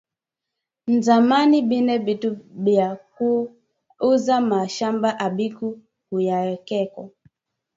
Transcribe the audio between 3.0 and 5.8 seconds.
ku uza ma mashamba abiku